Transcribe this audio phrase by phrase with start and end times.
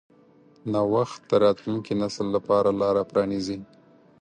[0.71, 3.57] نوښت د راتلونکي نسل لپاره لاره پرانیځي.